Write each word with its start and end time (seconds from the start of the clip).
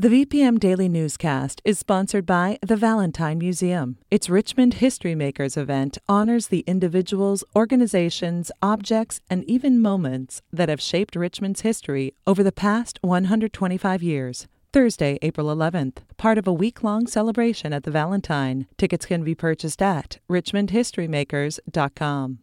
The 0.00 0.24
VPM 0.24 0.58
Daily 0.58 0.88
Newscast 0.88 1.60
is 1.62 1.78
sponsored 1.78 2.24
by 2.24 2.58
the 2.62 2.74
Valentine 2.74 3.36
Museum. 3.36 3.98
Its 4.10 4.30
Richmond 4.30 4.80
History 4.80 5.14
Makers 5.14 5.58
event 5.58 5.98
honors 6.08 6.46
the 6.46 6.64
individuals, 6.66 7.44
organizations, 7.54 8.50
objects, 8.62 9.20
and 9.28 9.44
even 9.44 9.78
moments 9.78 10.40
that 10.50 10.70
have 10.70 10.80
shaped 10.80 11.16
Richmond's 11.16 11.60
history 11.60 12.14
over 12.26 12.42
the 12.42 12.50
past 12.50 12.98
125 13.02 14.02
years. 14.02 14.46
Thursday, 14.72 15.18
April 15.20 15.48
11th, 15.48 15.98
part 16.16 16.38
of 16.38 16.48
a 16.48 16.52
week 16.54 16.82
long 16.82 17.06
celebration 17.06 17.74
at 17.74 17.82
the 17.82 17.90
Valentine. 17.90 18.66
Tickets 18.78 19.04
can 19.04 19.22
be 19.22 19.34
purchased 19.34 19.82
at 19.82 20.16
richmondhistorymakers.com. 20.30 22.38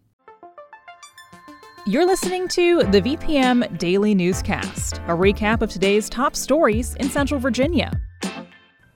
You're 1.87 2.05
listening 2.05 2.49
to 2.49 2.83
the 2.83 3.01
VPM 3.01 3.77
Daily 3.77 4.13
Newscast, 4.13 4.97
a 5.07 5.15
recap 5.15 5.61
of 5.61 5.69
today's 5.69 6.09
top 6.09 6.35
stories 6.35 6.95
in 6.95 7.09
Central 7.09 7.39
Virginia. 7.39 7.97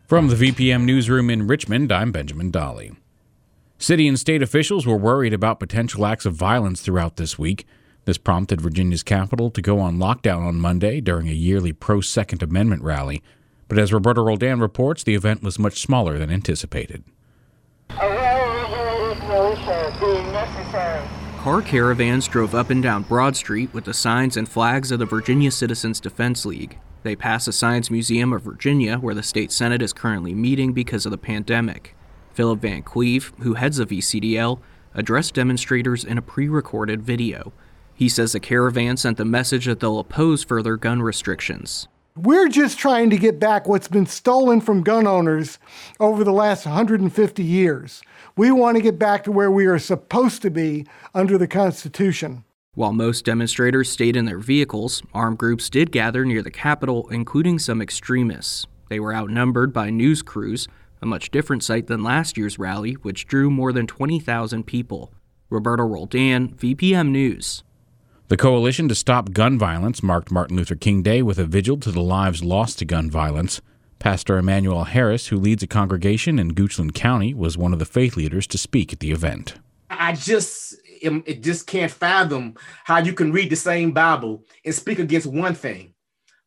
From 0.07 0.27
the 0.27 0.35
VPM 0.35 0.83
Newsroom 0.83 1.29
in 1.29 1.47
Richmond, 1.47 1.89
I'm 1.89 2.11
Benjamin 2.11 2.51
Dolly. 2.51 2.91
City 3.77 4.09
and 4.09 4.19
state 4.19 4.43
officials 4.43 4.85
were 4.85 4.97
worried 4.97 5.33
about 5.33 5.57
potential 5.57 6.05
acts 6.05 6.25
of 6.25 6.33
violence 6.33 6.81
throughout 6.81 7.15
this 7.15 7.39
week. 7.39 7.65
This 8.03 8.17
prompted 8.17 8.59
Virginia's 8.59 9.03
capital 9.03 9.49
to 9.51 9.61
go 9.61 9.79
on 9.79 9.97
lockdown 9.97 10.45
on 10.45 10.59
Monday 10.59 10.99
during 10.99 11.29
a 11.29 11.33
yearly 11.33 11.71
pro 11.71 12.01
Second 12.01 12.43
Amendment 12.43 12.83
rally. 12.83 13.23
But 13.69 13.79
as 13.79 13.93
Roberto 13.93 14.21
Roldan 14.21 14.59
reports, 14.59 15.01
the 15.01 15.15
event 15.15 15.41
was 15.43 15.57
much 15.57 15.79
smaller 15.79 16.17
than 16.19 16.29
anticipated. 16.29 17.05
A 17.91 17.95
well-regulated 18.01 19.97
being 20.01 20.29
necessary. 20.33 21.20
Car 21.41 21.63
caravans 21.63 22.27
drove 22.27 22.53
up 22.53 22.69
and 22.69 22.83
down 22.83 23.01
Broad 23.01 23.35
Street 23.35 23.73
with 23.73 23.85
the 23.85 23.95
signs 23.95 24.37
and 24.37 24.47
flags 24.47 24.91
of 24.91 24.99
the 24.99 25.07
Virginia 25.07 25.49
Citizens 25.49 25.99
Defense 25.99 26.45
League. 26.45 26.77
They 27.01 27.15
passed 27.15 27.47
the 27.47 27.51
Science 27.51 27.89
Museum 27.89 28.31
of 28.31 28.43
Virginia, 28.43 28.97
where 28.99 29.15
the 29.15 29.23
state 29.23 29.51
senate 29.51 29.81
is 29.81 29.91
currently 29.91 30.35
meeting 30.35 30.71
because 30.71 31.07
of 31.07 31.11
the 31.11 31.17
pandemic. 31.17 31.95
Philip 32.31 32.59
Van 32.59 32.83
Cleave, 32.83 33.33
who 33.39 33.55
heads 33.55 33.77
the 33.77 33.87
VCDL, 33.87 34.59
addressed 34.93 35.33
demonstrators 35.33 36.05
in 36.05 36.19
a 36.19 36.21
pre 36.21 36.47
recorded 36.47 37.01
video. 37.01 37.53
He 37.95 38.07
says 38.07 38.33
the 38.33 38.39
caravan 38.39 38.95
sent 38.95 39.17
the 39.17 39.25
message 39.25 39.65
that 39.65 39.79
they'll 39.79 39.97
oppose 39.97 40.43
further 40.43 40.77
gun 40.77 41.01
restrictions. 41.01 41.87
We're 42.17 42.49
just 42.49 42.77
trying 42.77 43.09
to 43.11 43.17
get 43.17 43.39
back 43.39 43.69
what's 43.69 43.87
been 43.87 44.05
stolen 44.05 44.59
from 44.59 44.83
gun 44.83 45.07
owners 45.07 45.59
over 45.97 46.25
the 46.25 46.33
last 46.33 46.65
150 46.65 47.41
years. 47.41 48.01
We 48.35 48.51
want 48.51 48.75
to 48.75 48.83
get 48.83 48.99
back 48.99 49.23
to 49.23 49.31
where 49.31 49.49
we 49.49 49.65
are 49.65 49.79
supposed 49.79 50.41
to 50.41 50.49
be 50.49 50.85
under 51.13 51.37
the 51.37 51.47
Constitution. 51.47 52.43
While 52.73 52.91
most 52.91 53.23
demonstrators 53.23 53.89
stayed 53.89 54.17
in 54.17 54.25
their 54.25 54.39
vehicles, 54.39 55.01
armed 55.13 55.37
groups 55.37 55.69
did 55.69 55.93
gather 55.93 56.25
near 56.25 56.41
the 56.41 56.51
Capitol, 56.51 57.07
including 57.11 57.59
some 57.59 57.81
extremists. 57.81 58.67
They 58.89 58.99
were 58.99 59.15
outnumbered 59.15 59.71
by 59.71 59.89
news 59.89 60.21
crews, 60.21 60.67
a 61.01 61.05
much 61.05 61.31
different 61.31 61.63
sight 61.63 61.87
than 61.87 62.03
last 62.03 62.35
year's 62.35 62.59
rally, 62.59 62.93
which 62.93 63.25
drew 63.25 63.49
more 63.49 63.71
than 63.71 63.87
20,000 63.87 64.65
people. 64.65 65.13
Roberto 65.49 65.83
Roldan, 65.83 66.49
VPM 66.55 67.11
News. 67.11 67.63
The 68.31 68.37
Coalition 68.37 68.87
to 68.87 68.95
Stop 68.95 69.33
Gun 69.33 69.59
Violence 69.59 70.01
marked 70.01 70.31
Martin 70.31 70.55
Luther 70.55 70.77
King 70.77 71.03
Day 71.03 71.21
with 71.21 71.37
a 71.37 71.43
vigil 71.43 71.75
to 71.75 71.91
the 71.91 71.99
lives 71.99 72.41
lost 72.41 72.79
to 72.79 72.85
gun 72.85 73.11
violence. 73.11 73.59
Pastor 73.99 74.37
Emmanuel 74.37 74.85
Harris, 74.85 75.27
who 75.27 75.37
leads 75.37 75.63
a 75.63 75.67
congregation 75.67 76.39
in 76.39 76.53
Goochland 76.53 76.93
County, 76.93 77.33
was 77.33 77.57
one 77.57 77.73
of 77.73 77.79
the 77.79 77.83
faith 77.83 78.15
leaders 78.15 78.47
to 78.47 78.57
speak 78.57 78.93
at 78.93 79.01
the 79.01 79.11
event. 79.11 79.55
I 79.89 80.13
just 80.13 80.77
it 80.85 81.43
just 81.43 81.67
can't 81.67 81.91
fathom 81.91 82.55
how 82.85 82.99
you 82.99 83.11
can 83.11 83.33
read 83.33 83.49
the 83.49 83.57
same 83.57 83.91
Bible 83.91 84.45
and 84.63 84.73
speak 84.73 84.99
against 84.99 85.27
one 85.27 85.53
thing, 85.53 85.93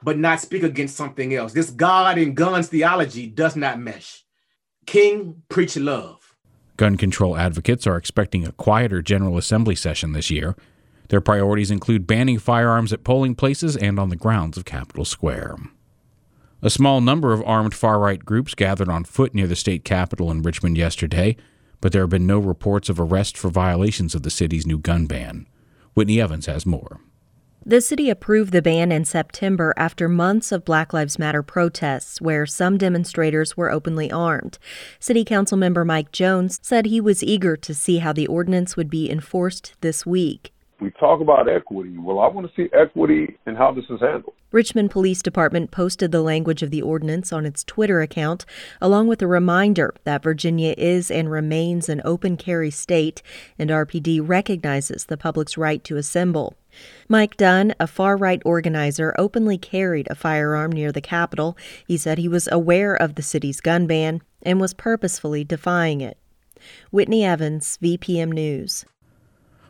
but 0.02 0.16
not 0.16 0.40
speak 0.40 0.62
against 0.62 0.96
something 0.96 1.34
else. 1.34 1.52
This 1.52 1.68
God 1.68 2.16
and 2.16 2.34
guns 2.34 2.68
theology 2.68 3.26
does 3.26 3.56
not 3.56 3.78
mesh. 3.78 4.24
King 4.86 5.42
preach 5.50 5.76
love. 5.76 6.34
Gun 6.78 6.96
control 6.96 7.36
advocates 7.36 7.86
are 7.86 7.98
expecting 7.98 8.46
a 8.46 8.52
quieter 8.52 9.02
General 9.02 9.36
Assembly 9.36 9.74
session 9.74 10.12
this 10.12 10.30
year. 10.30 10.56
Their 11.08 11.20
priorities 11.20 11.70
include 11.70 12.06
banning 12.06 12.38
firearms 12.38 12.92
at 12.92 13.04
polling 13.04 13.34
places 13.34 13.76
and 13.76 13.98
on 13.98 14.08
the 14.08 14.16
grounds 14.16 14.56
of 14.56 14.64
Capitol 14.64 15.04
Square. 15.04 15.56
A 16.62 16.70
small 16.70 17.02
number 17.02 17.34
of 17.34 17.42
armed 17.44 17.74
far 17.74 17.98
right 17.98 18.24
groups 18.24 18.54
gathered 18.54 18.88
on 18.88 19.04
foot 19.04 19.34
near 19.34 19.46
the 19.46 19.54
state 19.54 19.84
capitol 19.84 20.30
in 20.30 20.40
Richmond 20.42 20.78
yesterday, 20.78 21.36
but 21.82 21.92
there 21.92 22.02
have 22.02 22.10
been 22.10 22.26
no 22.26 22.38
reports 22.38 22.88
of 22.88 22.98
arrests 22.98 23.38
for 23.38 23.50
violations 23.50 24.14
of 24.14 24.22
the 24.22 24.30
city's 24.30 24.66
new 24.66 24.78
gun 24.78 25.04
ban. 25.04 25.46
Whitney 25.92 26.22
Evans 26.22 26.46
has 26.46 26.64
more. 26.64 27.00
The 27.66 27.82
city 27.82 28.08
approved 28.08 28.52
the 28.52 28.62
ban 28.62 28.90
in 28.92 29.04
September 29.04 29.74
after 29.76 30.08
months 30.08 30.52
of 30.52 30.64
Black 30.64 30.94
Lives 30.94 31.18
Matter 31.18 31.42
protests 31.42 32.18
where 32.20 32.46
some 32.46 32.78
demonstrators 32.78 33.58
were 33.58 33.70
openly 33.70 34.10
armed. 34.10 34.58
City 34.98 35.24
Council 35.24 35.58
member 35.58 35.84
Mike 35.84 36.12
Jones 36.12 36.58
said 36.62 36.86
he 36.86 37.00
was 37.00 37.22
eager 37.22 37.56
to 37.56 37.74
see 37.74 37.98
how 37.98 38.14
the 38.14 38.26
ordinance 38.26 38.74
would 38.74 38.88
be 38.88 39.10
enforced 39.10 39.74
this 39.82 40.06
week. 40.06 40.53
We 40.80 40.90
talk 40.98 41.20
about 41.20 41.48
equity. 41.48 41.96
Well, 41.98 42.18
I 42.18 42.28
want 42.28 42.46
to 42.46 42.52
see 42.54 42.68
equity 42.74 43.38
in 43.46 43.54
how 43.54 43.72
this 43.72 43.84
is 43.88 44.00
handled. 44.00 44.34
Richmond 44.50 44.90
Police 44.90 45.22
Department 45.22 45.70
posted 45.70 46.12
the 46.12 46.22
language 46.22 46.62
of 46.62 46.70
the 46.70 46.82
ordinance 46.82 47.32
on 47.32 47.46
its 47.46 47.64
Twitter 47.64 48.00
account, 48.00 48.44
along 48.80 49.08
with 49.08 49.22
a 49.22 49.26
reminder 49.26 49.94
that 50.04 50.22
Virginia 50.22 50.74
is 50.76 51.10
and 51.10 51.30
remains 51.30 51.88
an 51.88 52.02
open 52.04 52.36
carry 52.36 52.70
state, 52.70 53.22
and 53.58 53.70
RPD 53.70 54.20
recognizes 54.22 55.06
the 55.06 55.16
public's 55.16 55.56
right 55.56 55.82
to 55.84 55.96
assemble. 55.96 56.54
Mike 57.08 57.36
Dunn, 57.36 57.74
a 57.80 57.86
far 57.86 58.16
right 58.16 58.42
organizer, 58.44 59.14
openly 59.18 59.58
carried 59.58 60.08
a 60.10 60.14
firearm 60.14 60.72
near 60.72 60.92
the 60.92 61.00
Capitol. 61.00 61.56
He 61.86 61.96
said 61.96 62.18
he 62.18 62.28
was 62.28 62.48
aware 62.50 62.94
of 62.94 63.14
the 63.14 63.22
city's 63.22 63.60
gun 63.60 63.86
ban 63.86 64.22
and 64.42 64.60
was 64.60 64.74
purposefully 64.74 65.44
defying 65.44 66.00
it. 66.00 66.18
Whitney 66.90 67.24
Evans, 67.24 67.78
VPM 67.82 68.32
News. 68.32 68.84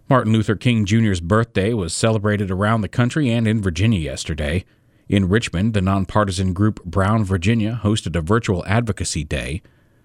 Martin 0.07 0.35
Luther 0.35 0.55
King 0.55 0.85
Jr.'s 0.85 1.21
birthday 1.21 1.73
was 1.73 1.95
celebrated 1.95 2.51
around 2.51 2.83
the 2.83 2.89
country 2.89 3.31
and 3.31 3.49
in 3.49 3.63
Virginia 3.63 3.99
yesterday. 3.99 4.67
In 5.09 5.31
Richmond, 5.31 5.73
the 5.73 5.81
nonpartisan 5.81 6.53
group 6.53 6.85
Brown 6.85 7.25
Virginia 7.25 7.81
hosted 7.83 8.15
a 8.15 8.21
virtual 8.21 8.63
advocacy 8.67 9.25
day. 9.25 9.63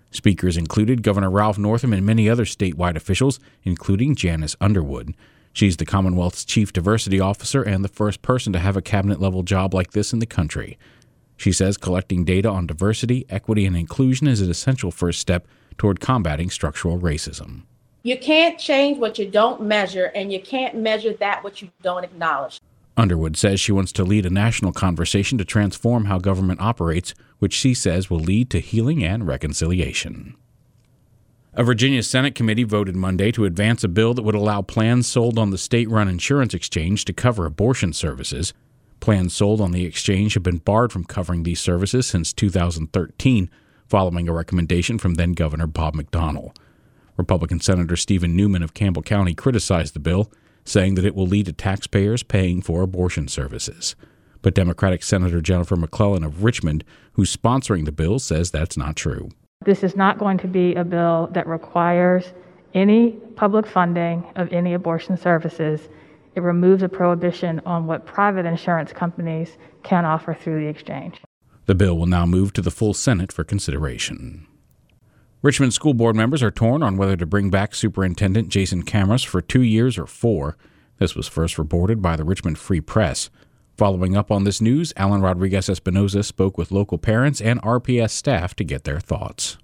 Speakers 0.10 0.56
included 0.56 1.04
Governor 1.04 1.30
Ralph 1.30 1.58
Northam 1.58 1.92
and 1.92 2.06
many 2.06 2.30
other 2.30 2.46
statewide 2.46 2.96
officials, 2.96 3.42
including 3.64 4.16
Janice 4.16 4.56
Underwood. 4.62 5.16
She's 5.52 5.76
the 5.76 5.86
Commonwealth's 5.86 6.46
chief 6.46 6.72
diversity 6.72 7.20
officer 7.20 7.62
and 7.62 7.84
the 7.84 7.90
first 7.90 8.22
person 8.22 8.54
to 8.54 8.60
have 8.60 8.78
a 8.78 8.82
cabinet 8.82 9.20
level 9.20 9.44
job 9.44 9.74
like 9.74 9.92
this 9.92 10.14
in 10.14 10.20
the 10.20 10.26
country. 10.26 10.78
She 11.36 11.52
says 11.52 11.76
collecting 11.76 12.24
data 12.24 12.50
on 12.50 12.68
diversity, 12.68 13.26
equity, 13.30 13.66
and 13.66 13.76
inclusion 13.76 14.28
is 14.28 14.40
an 14.40 14.50
essential 14.50 14.92
first 14.92 15.20
step 15.20 15.46
toward 15.78 16.00
combating 16.00 16.50
structural 16.50 16.98
racism. 17.00 17.64
You 18.02 18.18
can't 18.18 18.58
change 18.58 18.98
what 18.98 19.20
you 19.20 19.30
don't 19.30 19.62
measure, 19.62 20.06
and 20.06 20.32
you 20.32 20.42
can't 20.42 20.76
measure 20.76 21.14
that 21.14 21.44
what 21.44 21.62
you 21.62 21.70
don't 21.82 22.06
acknowledge. 22.06 22.62
Underwood 22.96 23.36
says 23.38 23.60
she 23.60 23.72
wants 23.72 23.92
to 23.94 24.04
lead 24.04 24.26
a 24.26 24.30
national 24.30 24.72
conversation 24.72 25.38
to 25.38 25.46
transform 25.46 26.06
how 26.06 26.18
government 26.18 26.62
operates, 26.62 27.14
which 27.40 27.54
she 27.54 27.74
says 27.74 28.10
will 28.10 28.20
lead 28.20 28.50
to 28.50 28.60
healing 28.60 29.04
and 29.04 29.28
reconciliation. 29.28 30.36
A 31.54 31.64
Virginia 31.64 32.04
Senate 32.04 32.36
committee 32.36 32.64
voted 32.64 32.96
Monday 32.96 33.32
to 33.32 33.44
advance 33.44 33.84
a 33.84 33.90
bill 33.90 34.14
that 34.14 34.22
would 34.22 34.36
allow 34.36 34.62
plans 34.62 35.08
sold 35.08 35.38
on 35.38 35.50
the 35.50 35.58
state 35.58 35.90
run 35.90 36.08
insurance 36.08 36.54
exchange 36.54 37.04
to 37.06 37.14
cover 37.14 37.46
abortion 37.46 37.92
services. 37.92 38.54
Plans 39.00 39.34
sold 39.34 39.60
on 39.60 39.72
the 39.72 39.86
exchange 39.86 40.36
have 40.36 40.44
been 40.44 40.58
barred 40.58 40.94
from 40.94 41.04
covering 41.04 41.44
these 41.44 41.60
services 41.60 42.08
since 42.08 42.32
2013, 42.32 43.50
following 43.88 44.30
a 44.30 44.34
recommendation 44.34 44.98
from 44.98 45.16
then 45.16 45.34
Governor 45.34 45.68
Bob 45.68 45.96
McDonnell. 45.96 46.54
Republican 47.20 47.60
Senator 47.60 47.98
Stephen 47.98 48.34
Newman 48.34 48.64
of 48.64 48.74
Campbell 48.74 49.02
County 49.02 49.34
criticized 49.34 49.94
the 49.94 50.00
bill, 50.00 50.32
saying 50.64 50.96
that 50.96 51.04
it 51.06 51.14
will 51.14 51.28
lead 51.28 51.48
to 51.48 51.54
taxpayers 51.54 52.24
paying 52.24 52.62
for 52.62 52.82
abortion 52.82 53.28
services. 53.28 53.98
But 54.42 54.56
Democratic 54.56 55.04
Senator 55.04 55.42
Jennifer 55.42 55.76
McClellan 55.76 56.24
of 56.24 56.46
Richmond, 56.46 56.86
who's 57.14 57.36
sponsoring 57.36 57.84
the 57.84 57.92
bill, 57.92 58.20
says 58.20 58.50
that's 58.50 58.78
not 58.78 58.96
true. 58.96 59.30
This 59.66 59.84
is 59.84 59.98
not 59.98 60.18
going 60.18 60.38
to 60.38 60.48
be 60.48 60.76
a 60.76 60.86
bill 60.86 61.28
that 61.34 61.46
requires 61.46 62.32
any 62.74 63.12
public 63.36 63.68
funding 63.68 64.26
of 64.38 64.54
any 64.54 64.74
abortion 64.74 65.18
services. 65.18 65.90
It 66.36 66.40
removes 66.40 66.84
a 66.84 66.88
prohibition 66.88 67.62
on 67.66 67.86
what 67.86 68.06
private 68.06 68.46
insurance 68.46 68.94
companies 68.94 69.58
can 69.84 70.06
offer 70.06 70.34
through 70.34 70.62
the 70.62 70.70
exchange. 70.70 71.20
The 71.66 71.76
bill 71.76 71.98
will 71.98 72.06
now 72.06 72.26
move 72.26 72.54
to 72.54 72.62
the 72.62 72.72
full 72.72 72.94
Senate 72.94 73.34
for 73.34 73.44
consideration. 73.44 74.48
Richmond 75.42 75.74
school 75.74 75.94
board 75.94 76.18
members 76.18 76.44
are 76.44 76.52
torn 76.52 76.84
on 76.84 76.98
whether 76.98 77.16
to 77.16 77.26
bring 77.26 77.50
back 77.50 77.74
Superintendent 77.74 78.50
Jason 78.50 78.84
Kamras 78.84 79.26
for 79.26 79.42
two 79.42 79.62
years 79.62 79.98
or 79.98 80.06
four. 80.06 80.58
This 80.98 81.16
was 81.16 81.30
first 81.30 81.58
reported 81.58 82.02
by 82.02 82.18
the 82.18 82.26
Richmond 82.26 82.58
Free 82.58 82.82
Press. 82.82 83.30
Following 83.78 84.18
up 84.18 84.32
on 84.32 84.44
this 84.44 84.60
news, 84.60 84.92
Alan 84.98 85.22
Rodriguez 85.22 85.68
Espinoza 85.68 86.26
spoke 86.26 86.58
with 86.58 86.74
local 86.74 86.98
parents 86.98 87.40
and 87.40 87.62
RPS 87.62 88.10
staff 88.10 88.54
to 88.56 88.66
get 88.66 88.84
their 88.84 89.00
thoughts. 89.00 89.58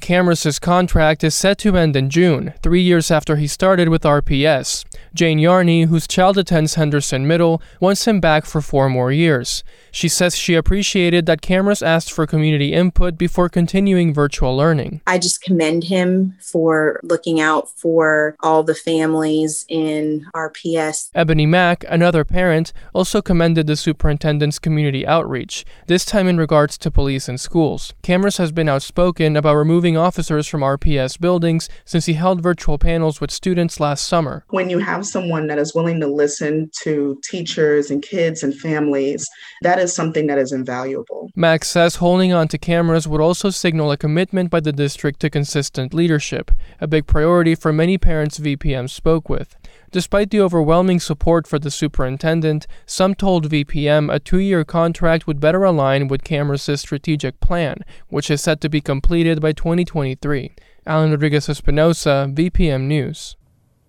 Kamras's 0.00 0.58
contract 0.58 1.22
is 1.22 1.34
set 1.34 1.58
to 1.58 1.76
end 1.76 1.96
in 1.96 2.10
June, 2.10 2.54
three 2.62 2.80
years 2.80 3.10
after 3.10 3.36
he 3.36 3.46
started 3.46 3.88
with 3.88 4.02
RPS. 4.02 4.84
Jane 5.14 5.38
Yarney, 5.38 5.86
whose 5.86 6.06
child 6.06 6.38
attends 6.38 6.74
Henderson 6.74 7.26
Middle, 7.26 7.60
wants 7.80 8.06
him 8.06 8.20
back 8.20 8.44
for 8.44 8.60
four 8.60 8.88
more 8.88 9.10
years. 9.10 9.64
She 9.90 10.08
says 10.08 10.36
she 10.36 10.54
appreciated 10.54 11.26
that 11.26 11.42
Kamras 11.42 11.84
asked 11.84 12.12
for 12.12 12.26
community 12.26 12.72
input 12.72 13.18
before 13.18 13.48
continuing 13.48 14.14
virtual 14.14 14.56
learning. 14.56 15.00
I 15.06 15.18
just 15.18 15.42
commend 15.42 15.84
him 15.84 16.36
for 16.40 17.00
looking 17.02 17.40
out 17.40 17.68
for 17.70 18.36
all 18.40 18.62
the 18.62 18.74
families 18.74 19.64
in 19.68 20.26
RPS. 20.34 21.10
Ebony 21.14 21.46
Mack, 21.46 21.84
another 21.88 22.24
parent, 22.24 22.72
also 22.92 23.20
commended 23.20 23.66
the 23.66 23.76
superintendent's 23.76 24.58
community 24.58 25.06
outreach, 25.06 25.64
this 25.86 26.04
time 26.04 26.28
in 26.28 26.38
regards 26.38 26.78
to 26.78 26.90
police 26.90 27.28
and 27.28 27.40
schools. 27.40 27.92
Kamras 28.02 28.38
has 28.38 28.52
been 28.52 28.68
outspoken 28.68 29.36
about 29.36 29.56
removing 29.56 29.87
officers 29.96 30.46
from 30.46 30.60
RPS 30.60 31.18
buildings 31.18 31.68
since 31.84 32.06
he 32.06 32.14
held 32.14 32.42
virtual 32.42 32.78
panels 32.78 33.20
with 33.20 33.30
students 33.30 33.80
last 33.80 34.06
summer. 34.06 34.44
When 34.48 34.70
you 34.70 34.78
have 34.78 35.06
someone 35.06 35.46
that 35.48 35.58
is 35.58 35.74
willing 35.74 36.00
to 36.00 36.06
listen 36.06 36.70
to 36.82 37.20
teachers 37.24 37.90
and 37.90 38.02
kids 38.02 38.42
and 38.42 38.54
families, 38.54 39.28
that 39.62 39.78
is 39.78 39.94
something 39.94 40.26
that 40.28 40.38
is 40.38 40.52
invaluable. 40.52 41.30
Max 41.34 41.68
says 41.68 41.96
holding 41.96 42.32
on 42.32 42.48
to 42.48 42.58
Kamras 42.58 43.06
would 43.06 43.20
also 43.20 43.50
signal 43.50 43.90
a 43.90 43.96
commitment 43.96 44.50
by 44.50 44.60
the 44.60 44.72
district 44.72 45.20
to 45.20 45.30
consistent 45.30 45.92
leadership, 45.92 46.50
a 46.80 46.86
big 46.86 47.06
priority 47.06 47.54
for 47.54 47.72
many 47.72 47.98
parents 47.98 48.38
VPM 48.38 48.88
spoke 48.88 49.28
with. 49.28 49.56
Despite 49.90 50.30
the 50.30 50.40
overwhelming 50.40 51.00
support 51.00 51.46
for 51.46 51.58
the 51.58 51.70
superintendent, 51.70 52.66
some 52.84 53.14
told 53.14 53.48
VPM 53.48 54.12
a 54.12 54.18
two 54.18 54.38
year 54.38 54.64
contract 54.64 55.26
would 55.26 55.40
better 55.40 55.64
align 55.64 56.08
with 56.08 56.24
Kamras' 56.24 56.78
strategic 56.78 57.40
plan, 57.40 57.78
which 58.08 58.30
is 58.30 58.42
set 58.42 58.60
to 58.60 58.68
be 58.68 58.82
completed 58.82 59.40
by 59.40 59.52
2023. 59.52 60.54
Alan 60.86 61.10
Rodriguez 61.10 61.46
Espinoza, 61.46 62.34
VPM 62.34 62.82
News. 62.82 63.36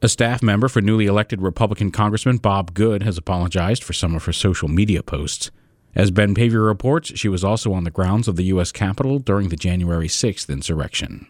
A 0.01 0.07
staff 0.07 0.41
member 0.41 0.69
for 0.69 0.81
newly 0.81 1.07
elected 1.07 1.41
Republican 1.41 1.91
Congressman 1.91 2.37
Bob 2.37 2.73
Good 2.73 3.03
has 3.03 3.17
apologized 3.17 3.83
for 3.83 3.91
some 3.91 4.15
of 4.15 4.23
her 4.23 4.33
social 4.33 4.69
media 4.69 5.03
posts. 5.03 5.51
As 5.93 6.11
Ben 6.11 6.33
Paviour 6.33 6.61
reports, 6.61 7.11
she 7.19 7.27
was 7.27 7.43
also 7.43 7.73
on 7.73 7.83
the 7.83 7.91
grounds 7.91 8.29
of 8.29 8.37
the 8.37 8.45
U.S. 8.45 8.71
Capitol 8.71 9.19
during 9.19 9.49
the 9.49 9.57
January 9.57 10.07
6th 10.07 10.47
insurrection. 10.47 11.27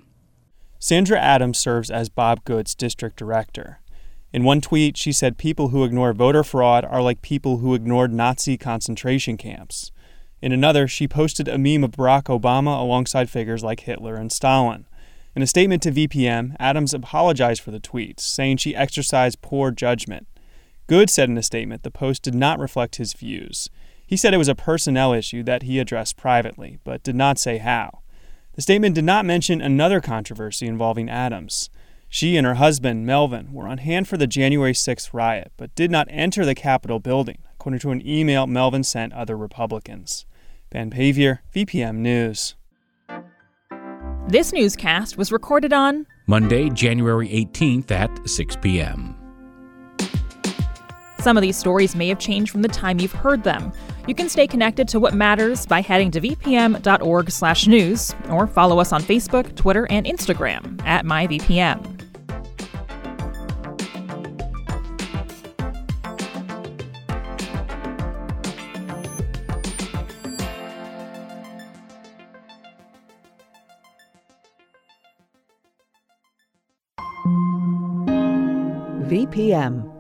Sandra 0.78 1.20
Adams 1.20 1.58
serves 1.58 1.90
as 1.90 2.10
Bob 2.10 2.44
Good's 2.46 2.76
district 2.76 3.18
director. 3.18 3.80
In 4.32 4.44
one 4.44 4.62
tweet, 4.62 4.96
she 4.96 5.12
said 5.12 5.38
people 5.38 5.70
who 5.70 5.84
ignore 5.84 6.14
voter 6.14 6.44
fraud 6.44 6.86
are 6.86 7.02
like 7.02 7.22
people 7.22 7.58
who 7.58 7.74
ignored 7.74 8.14
Nazi 8.14 8.58
concentration 8.58 9.38
camps. 9.38 9.92
In 10.42 10.52
another, 10.52 10.88
she 10.88 11.08
posted 11.08 11.48
a 11.48 11.58
meme 11.58 11.84
of 11.84 11.92
Barack 11.92 12.26
Obama 12.26 12.80
alongside 12.80 13.30
figures 13.30 13.64
like 13.64 13.82
Hitler 13.82 14.16
and 14.16 14.32
Stalin. 14.32 14.86
In 15.36 15.42
a 15.42 15.48
statement 15.48 15.82
to 15.84 15.92
VPM, 15.92 16.56
Adams 16.60 16.94
apologized 16.94 17.62
for 17.62 17.72
the 17.72 17.80
tweets, 17.80 18.22
saying 18.22 18.58
she 18.58 18.76
exercised 18.76 19.42
poor 19.42 19.72
judgment. 19.72 20.28
Good 20.88 21.10
said 21.10 21.30
in 21.30 21.38
a 21.38 21.44
statement 21.44 21.84
the 21.84 21.92
post 21.92 22.24
did 22.24 22.36
not 22.36 22.60
reflect 22.60 22.96
his 22.96 23.14
views. 23.14 23.70
He 24.06 24.18
said 24.18 24.34
it 24.34 24.38
was 24.38 24.48
a 24.48 24.56
personnel 24.56 25.14
issue 25.14 25.44
that 25.44 25.64
he 25.64 25.78
addressed 25.78 26.18
privately, 26.18 26.80
but 26.84 27.04
did 27.04 27.16
not 27.16 27.38
say 27.38 27.58
how. 27.58 28.00
The 28.54 28.62
statement 28.62 28.96
did 28.96 29.04
not 29.04 29.26
mention 29.26 29.62
another 29.62 30.02
controversy 30.02 30.68
involving 30.68 31.10
Adams. 31.10 31.70
She 32.12 32.38
and 32.38 32.48
her 32.48 32.56
husband, 32.56 33.06
Melvin, 33.06 33.54
were 33.54 33.68
on 33.68 33.78
hand 33.78 34.08
for 34.08 34.18
the 34.18 34.26
January 34.26 34.74
6th 34.74 35.14
riot, 35.14 35.52
but 35.58 35.76
did 35.76 35.92
not 35.92 36.08
enter 36.10 36.44
the 36.44 36.56
Capitol 36.56 37.00
building, 37.00 37.38
according 37.54 37.80
to 37.82 37.92
an 37.92 38.06
email 38.06 38.48
Melvin 38.48 38.84
sent 38.84 39.14
other 39.14 39.38
Republicans. 39.38 40.26
Ben 40.72 40.90
Paviour, 40.90 41.44
VPM 41.54 41.98
News. 41.98 42.56
This 44.28 44.52
newscast 44.52 45.18
was 45.18 45.32
recorded 45.32 45.72
on 45.72 46.08
Monday, 46.26 46.70
January 46.70 47.30
18th 47.30 47.92
at 47.92 48.28
6 48.28 48.56
p.m. 48.58 49.16
Some 51.20 51.38
of 51.38 51.42
these 51.42 51.58
stories 51.58 51.96
may 51.96 52.08
have 52.08 52.20
changed 52.20 52.52
from 52.52 52.62
the 52.62 52.68
time 52.70 53.00
you've 53.00 53.12
heard 53.12 53.44
them. 53.44 53.72
You 54.08 54.16
can 54.16 54.30
stay 54.30 54.48
connected 54.48 54.88
to 54.90 55.00
what 55.00 55.14
matters 55.14 55.66
by 55.66 55.82
heading 55.82 56.10
to 56.12 56.22
vpm.org/news 56.22 58.16
or 58.30 58.48
follow 58.48 58.80
us 58.80 58.94
on 58.94 59.04
Facebook, 59.04 59.56
Twitter, 59.56 59.86
and 59.92 60.06
Instagram 60.06 60.82
at 60.86 61.06
myvpm. 61.06 61.99
VPM 79.10 79.99